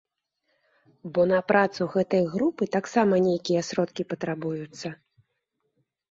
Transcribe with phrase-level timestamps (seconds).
[1.17, 4.87] Бо на працу гэтай групы таксама нейкія сродкі патрабуюцца.